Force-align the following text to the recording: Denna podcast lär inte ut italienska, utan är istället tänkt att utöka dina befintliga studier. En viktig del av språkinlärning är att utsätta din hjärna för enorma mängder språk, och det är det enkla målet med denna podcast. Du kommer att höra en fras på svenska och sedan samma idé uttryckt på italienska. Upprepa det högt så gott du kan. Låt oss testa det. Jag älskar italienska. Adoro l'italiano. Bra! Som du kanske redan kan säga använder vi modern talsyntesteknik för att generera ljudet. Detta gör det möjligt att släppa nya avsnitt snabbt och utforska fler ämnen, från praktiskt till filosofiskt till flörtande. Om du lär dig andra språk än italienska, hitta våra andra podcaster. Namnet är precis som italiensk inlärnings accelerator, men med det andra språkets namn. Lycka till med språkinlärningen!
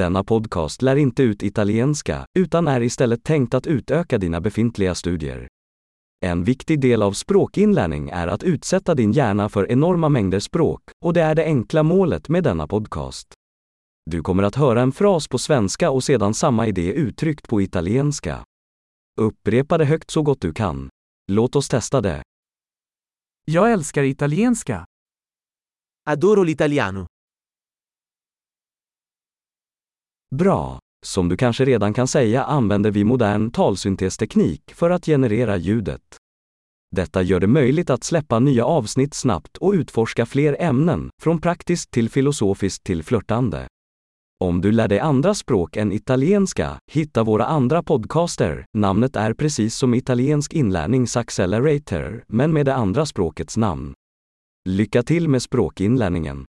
Denna 0.00 0.24
podcast 0.24 0.82
lär 0.82 0.96
inte 0.96 1.22
ut 1.22 1.42
italienska, 1.42 2.26
utan 2.38 2.68
är 2.68 2.80
istället 2.80 3.24
tänkt 3.24 3.54
att 3.54 3.66
utöka 3.66 4.18
dina 4.18 4.40
befintliga 4.40 4.94
studier. 4.94 5.48
En 6.24 6.44
viktig 6.44 6.80
del 6.80 7.02
av 7.02 7.12
språkinlärning 7.12 8.10
är 8.10 8.26
att 8.26 8.42
utsätta 8.42 8.94
din 8.94 9.12
hjärna 9.12 9.48
för 9.48 9.70
enorma 9.70 10.08
mängder 10.08 10.40
språk, 10.40 10.82
och 11.04 11.12
det 11.12 11.20
är 11.20 11.34
det 11.34 11.44
enkla 11.44 11.82
målet 11.82 12.28
med 12.28 12.44
denna 12.44 12.66
podcast. 12.66 13.34
Du 14.10 14.22
kommer 14.22 14.42
att 14.42 14.56
höra 14.56 14.82
en 14.82 14.92
fras 14.92 15.28
på 15.28 15.38
svenska 15.38 15.90
och 15.90 16.04
sedan 16.04 16.34
samma 16.34 16.66
idé 16.66 16.92
uttryckt 16.92 17.48
på 17.48 17.62
italienska. 17.62 18.44
Upprepa 19.20 19.78
det 19.78 19.84
högt 19.84 20.10
så 20.10 20.22
gott 20.22 20.40
du 20.40 20.52
kan. 20.52 20.88
Låt 21.32 21.56
oss 21.56 21.68
testa 21.68 22.00
det. 22.00 22.22
Jag 23.44 23.72
älskar 23.72 24.02
italienska. 24.02 24.84
Adoro 26.10 26.44
l'italiano. 26.44 27.06
Bra! 30.34 30.78
Som 31.06 31.28
du 31.28 31.36
kanske 31.36 31.64
redan 31.64 31.94
kan 31.94 32.08
säga 32.08 32.44
använder 32.44 32.90
vi 32.90 33.04
modern 33.04 33.50
talsyntesteknik 33.50 34.62
för 34.74 34.90
att 34.90 35.06
generera 35.06 35.56
ljudet. 35.56 36.02
Detta 36.96 37.22
gör 37.22 37.40
det 37.40 37.46
möjligt 37.46 37.90
att 37.90 38.04
släppa 38.04 38.38
nya 38.38 38.64
avsnitt 38.64 39.14
snabbt 39.14 39.56
och 39.56 39.72
utforska 39.72 40.26
fler 40.26 40.56
ämnen, 40.60 41.10
från 41.22 41.40
praktiskt 41.40 41.90
till 41.90 42.10
filosofiskt 42.10 42.84
till 42.84 43.02
flörtande. 43.02 43.66
Om 44.44 44.60
du 44.60 44.72
lär 44.72 44.88
dig 44.88 44.98
andra 44.98 45.34
språk 45.34 45.76
än 45.76 45.92
italienska, 45.92 46.78
hitta 46.90 47.22
våra 47.22 47.46
andra 47.46 47.82
podcaster. 47.82 48.64
Namnet 48.78 49.16
är 49.16 49.34
precis 49.34 49.74
som 49.74 49.94
italiensk 49.94 50.52
inlärnings 50.52 51.16
accelerator, 51.16 52.24
men 52.28 52.52
med 52.52 52.66
det 52.66 52.74
andra 52.74 53.06
språkets 53.06 53.56
namn. 53.56 53.94
Lycka 54.68 55.02
till 55.02 55.28
med 55.28 55.42
språkinlärningen! 55.42 56.44